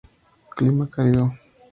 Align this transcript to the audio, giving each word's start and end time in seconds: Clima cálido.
Clima 0.55 0.85
cálido. 0.95 1.25